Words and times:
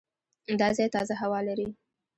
دا 0.59 0.69
ځای 0.77 0.87
تازه 0.95 1.13
هوا 1.21 1.39
لري. 1.47 1.67